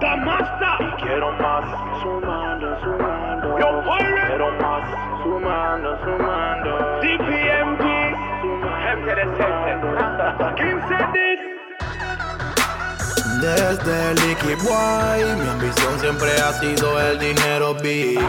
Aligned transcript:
Damasta. 0.00 0.78
Y 0.80 1.02
quiero 1.02 1.32
más, 1.32 1.64
sumando, 2.02 2.78
sumando. 2.80 3.58
Yo, 3.58 3.82
Pirate. 3.82 4.26
Quiero 4.28 4.50
más, 4.52 4.84
sumando, 5.22 5.98
sumando. 6.04 7.00
DPMG. 7.02 7.84
Gente 8.84 9.14
decente. 9.14 9.86
15 10.56 10.94
dis. 11.12 11.40
Desde 13.40 13.96
el 14.12 14.16
Boy, 14.56 15.20
mi 15.36 15.48
ambición 15.50 16.00
siempre 16.00 16.30
ha 16.40 16.52
sido 16.54 17.00
el 17.00 17.18
dinero 17.18 17.74
big. 17.74 18.20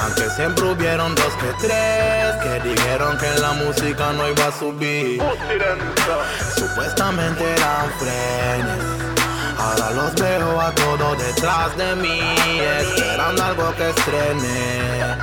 Aunque 0.00 0.28
siempre 0.30 0.64
hubieron 0.64 1.14
dos 1.14 1.34
que 1.36 1.66
tres 1.66 2.36
que 2.42 2.60
dijeron 2.68 3.16
que 3.16 3.40
la 3.40 3.52
música 3.52 4.12
no 4.12 4.28
iba 4.28 4.46
a 4.46 4.52
subir. 4.52 5.22
Supuestamente 6.54 7.44
eran 7.54 7.90
frenes. 7.98 9.23
Ahora 9.58 9.90
los 9.90 10.14
veo 10.14 10.60
a 10.60 10.70
todos 10.72 11.18
detrás 11.18 11.76
de 11.76 11.94
mí, 11.96 12.20
esperando 12.80 13.44
algo 13.44 13.74
que 13.76 13.90
estrene. 13.90 15.16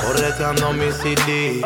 Correteando 0.00 0.72
mi 0.72 0.90
CD. 0.92 1.64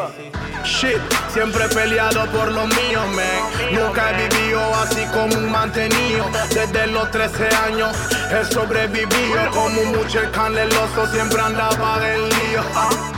Shit, 0.65 1.01
siempre 1.33 1.65
he 1.65 1.69
peleado 1.69 2.27
por 2.27 2.51
lo 2.53 2.67
mío, 2.67 3.01
man. 3.15 3.73
Nunca 3.73 4.11
he 4.11 4.29
vivido 4.29 4.61
así 4.75 5.05
como 5.13 5.35
un 5.35 5.51
mantenido. 5.51 6.27
Desde 6.51 6.87
los 6.89 7.11
13 7.11 7.49
años 7.67 7.97
he 8.31 8.45
sobrevivido. 8.53 9.51
Como 9.53 9.81
un 9.81 9.93
muchachán 9.97 10.55
leloso, 10.55 11.07
siempre 11.13 11.41
andaba 11.41 11.99
en 12.07 12.29
lío. 12.29 13.18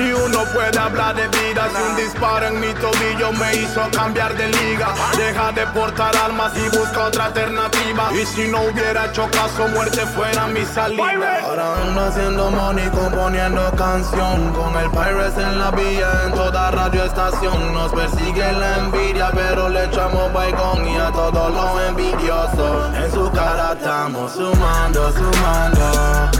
Ni 0.00 0.14
uno 0.14 0.44
puede 0.54 0.78
hablar 0.78 1.14
de 1.14 1.28
vida 1.28 1.68
si 1.68 1.82
un 1.82 1.94
disparo 1.94 2.46
en 2.46 2.58
mi 2.58 2.72
tobillo 2.72 3.32
me 3.32 3.54
hizo 3.54 3.82
cambiar 3.92 4.34
de 4.34 4.48
liga. 4.48 4.94
Deja 5.14 5.52
de 5.52 5.66
portar 5.66 6.16
armas 6.16 6.52
y 6.56 6.74
busca 6.74 7.04
otra 7.04 7.26
alternativa. 7.26 8.08
Y 8.14 8.24
si 8.24 8.48
no 8.48 8.62
hubiera 8.62 9.06
hecho 9.06 9.28
caso, 9.30 9.68
muerte 9.68 10.00
fuera 10.06 10.46
mi 10.46 10.64
salida. 10.64 11.40
Ahora 11.42 11.82
ando 11.82 12.00
haciendo 12.00 12.50
money, 12.50 12.88
componiendo 12.88 13.70
canción. 13.76 14.54
Con 14.54 14.74
el 14.78 14.90
Pirates 14.90 15.36
en 15.36 15.58
la 15.58 15.70
vía, 15.70 16.22
en 16.24 16.32
toda 16.32 16.70
radioestación. 16.70 17.74
Nos 17.74 17.92
persigue 17.92 18.52
la 18.52 18.78
envidia, 18.78 19.30
pero 19.34 19.68
le 19.68 19.84
echamos 19.84 20.32
baigón 20.32 20.88
y 20.88 20.96
a 20.96 21.10
todos 21.10 21.52
los 21.52 21.88
envidiosos. 21.88 22.96
En 22.96 23.12
su 23.12 23.30
cara 23.32 23.74
estamos 23.76 24.32
sumando, 24.32 25.12
sumando. 25.12 26.30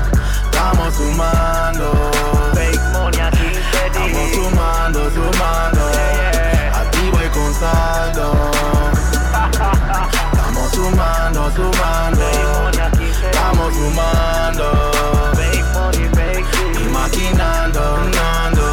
Estamos 0.50 0.94
sumando. 0.94 2.10
Fake 2.54 2.80
money 2.94 3.39
a 4.10 4.16
15 4.16 4.20
Estamos 4.20 4.30
días. 4.30 4.34
sumando, 4.34 5.10
sumando. 5.10 5.82
Activo 6.74 7.18
y 7.24 7.28
con 7.30 7.54
saldo. 7.54 8.50
Estamos 10.32 10.70
sumando, 10.72 11.50
sumando. 11.54 12.24
Money 12.62 12.80
a 12.80 12.90
15 12.90 13.26
Estamos 13.26 13.74
sumando. 13.74 14.66
Maquinando, 16.92 17.96
andando. 17.96 18.64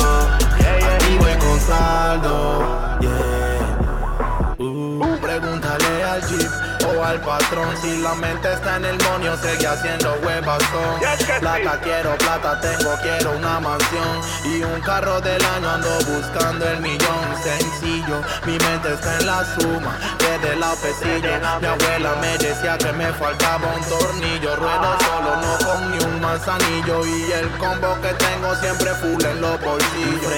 Activo 0.85 1.25
y 1.29 1.38
con 1.38 1.59
saldo. 1.59 2.97
Yeah. 2.99 4.57
Uh, 4.59 5.17
pregúntale 5.22 6.03
al 6.03 6.22
jeep 6.27 6.77
al 7.03 7.20
patrón 7.22 7.76
si 7.81 7.98
la 7.98 8.16
mente 8.16 8.52
está 8.52 8.78
en 8.78 8.86
el 8.86 8.98
monio, 9.03 9.36
sigue 9.38 9.67
haciendo 9.67 10.14
huevazón. 10.23 11.00
Plata 11.40 11.80
quiero, 11.81 12.17
plata 12.17 12.59
tengo, 12.59 12.95
quiero 13.02 13.38
una 13.38 13.59
mansión 13.59 14.22
y 14.45 14.64
un 14.64 14.80
carro 14.81 15.20
del 15.22 15.44
año 15.44 15.70
ando 15.70 15.90
buscando 16.06 16.70
el 16.70 16.80
millón. 16.81 17.25
Sencillo, 17.44 18.22
mi 18.45 18.58
mente 18.58 18.94
está 18.94 19.20
en 19.20 19.25
la 19.25 19.45
suma, 19.56 19.98
desde 20.20 20.56
la 20.56 20.73
pesilla. 20.75 21.59
Mi 21.59 21.68
abuela 21.68 22.16
me 22.22 22.38
decía 22.38 22.78
que 22.78 22.92
me 22.94 23.12
faltaba 23.14 23.68
un 23.75 23.84
tornillo, 23.86 24.56
ruedo 24.56 24.98
solo, 25.00 25.36
no 25.42 25.66
con 25.66 25.92
ni 25.92 26.03
un 26.06 26.22
manzanillo 26.22 27.06
y 27.06 27.31
el 27.31 27.50
combo 27.58 27.98
que 28.02 28.14
tengo 28.14 28.56
siempre 28.56 28.92
full 28.95 29.23
en 29.23 29.42
los 29.42 29.59
bolsillos. 29.62 30.34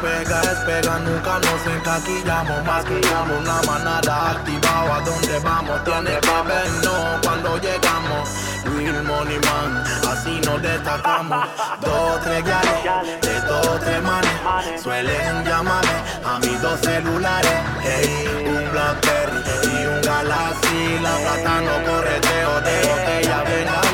Pega, 0.00 0.40
es 0.40 0.58
pega, 0.60 0.98
nunca 1.00 1.38
nos 1.40 1.66
encaquillamos, 1.66 2.64
llamo 3.04 3.38
una 3.38 3.60
manada 3.66 4.30
activado 4.30 4.94
a 4.94 5.00
donde 5.00 5.38
vamos, 5.40 5.84
tiene 5.84 6.18
que 6.18 6.42
vernos 6.48 7.20
cuando 7.22 7.58
llegamos. 7.58 8.28
Real 8.64 9.02
Money 9.02 9.38
Man, 9.40 9.84
así 10.10 10.40
nos 10.46 10.62
destacamos. 10.62 11.46
Dos, 11.82 12.20
tres 12.22 12.44
gales, 12.44 13.20
de 13.20 13.40
dos, 13.42 13.80
tres 13.80 14.02
manes, 14.02 14.82
suelen 14.82 15.44
llamarme 15.44 16.02
a 16.24 16.38
mis 16.38 16.62
dos 16.62 16.80
celulares. 16.80 17.60
Hey, 17.82 18.46
un 18.46 18.70
Blackberry 18.72 19.42
y 19.64 19.86
un 19.86 20.00
Galaxy, 20.00 20.98
la 21.02 21.14
plata 21.16 21.60
no 21.60 21.84
correteo, 21.84 22.60
de 22.62 22.88
botella, 22.88 23.42
ven 23.42 23.68
a 23.68 23.80
mí. 23.80 23.80
Ahora 23.80 23.89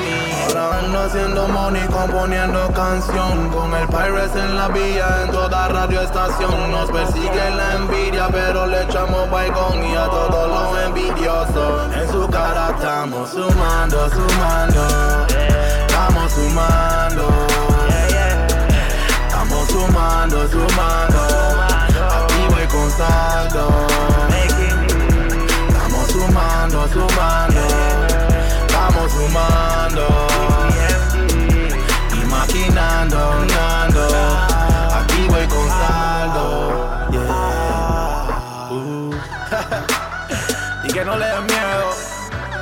ando 0.78 1.00
haciendo 1.00 1.48
money, 1.48 1.86
componiendo 1.88 2.68
canción. 2.72 3.50
Con 3.50 3.74
el 3.74 3.86
Pirates 3.88 4.36
en 4.36 4.56
la 4.56 4.68
vía, 4.68 5.22
en 5.24 5.30
toda 5.30 5.68
radioestación. 5.68 6.70
Nos 6.70 6.90
persigue 6.90 7.50
la 7.50 7.74
envidia, 7.74 8.28
pero 8.30 8.66
le 8.66 8.82
echamos 8.82 9.30
baigón 9.30 9.84
Y 9.84 9.94
a 9.94 10.06
todos 10.06 10.48
los 10.48 10.84
envidiosos. 10.86 11.94
En 11.94 12.10
su 12.10 12.28
cara 12.28 12.70
estamos 12.76 13.30
sumando, 13.30 14.08
sumando. 14.10 15.26
Estamos 15.86 16.32
sumando 16.32 16.85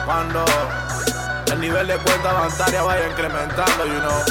cuando 0.04 0.44
el 1.50 1.60
nivel 1.60 1.86
de 1.86 1.96
cuenta 1.98 2.32
bancaria 2.32 2.82
vaya 2.82 3.08
incrementando, 3.08 3.86
you 3.86 4.00
know. 4.00 4.24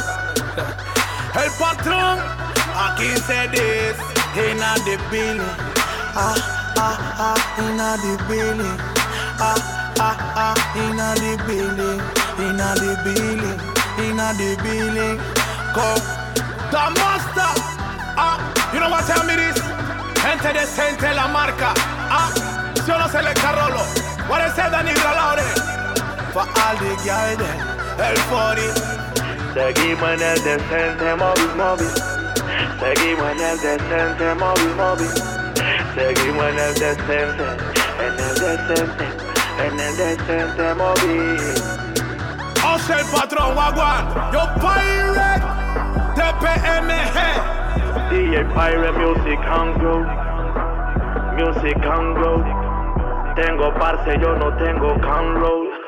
el 1.44 1.51
patrón 1.59 2.19
aquí 2.75 3.16
se 3.25 3.47
dice, 3.50 4.51
inna 4.51 4.75
the. 4.85 4.97
Ah, 6.16 6.35
ah, 6.78 6.97
ah, 7.17 7.35
inna 7.59 7.97
the. 7.97 8.17
Ah, 9.39 9.56
ah, 10.00 10.17
ah, 10.35 10.53
inna 10.75 11.13
the 11.16 11.38
building. 11.47 12.01
Inna 12.39 12.75
the 12.75 12.95
building. 13.03 13.59
Inna 13.97 14.33
the 14.33 14.56
master. 16.73 17.51
Ah, 18.16 18.38
you 18.73 18.79
know 18.79 18.89
what 18.89 19.06
time 19.06 19.29
it 19.29 19.39
is? 19.39 19.62
Gente 20.22 20.53
decente 20.53 21.13
la 21.13 21.28
marca. 21.28 21.73
Ah, 22.09 22.29
yo 22.88 22.97
no 22.97 23.07
sé 23.07 23.19
el 23.19 23.33
carrolo. 23.33 24.13
It, 24.23 24.56
Dani 24.56 24.94
Laure? 24.94 25.32
For 26.33 26.41
all 26.41 26.75
the 26.81 26.97
guys 27.05 27.38
there, 27.38 27.61
el 28.09 28.17
40. 28.25 28.73
Seguimos 29.53 30.09
en 30.09 30.21
el 30.23 30.44
decente 30.44 31.16
móvil, 31.16 31.51
móvil. 31.55 31.94
Seguimos 32.79 33.31
en 33.33 33.39
el 33.39 33.59
decente 33.59 34.33
móvil, 34.33 34.75
móvil. 34.75 35.13
Seguimos 35.94 36.45
en 36.45 36.57
el 36.57 36.73
decente, 36.73 37.45
en 38.01 38.13
el 38.17 38.33
decente, 38.33 39.05
en 39.63 39.79
el 39.79 39.95
decente 39.95 40.73
móvil. 40.73 41.38
Oce 42.73 42.94
el 42.94 43.05
patrón, 43.11 43.55
Wagwan. 43.55 44.31
Yo 44.31 44.41
pirate. 44.55 45.45
TPMG. 46.15 47.17
DJ 48.09 48.44
Pirate 48.55 48.91
Music 48.97 49.39
Grow. 49.77 50.01
Music 51.38 51.77
Grow. 51.79 52.44
Tengo 53.35 53.71
parce, 53.75 54.17
yo 54.19 54.35
no 54.35 54.51
tengo 54.57 55.00
can 55.00 55.35
roll. 55.35 55.82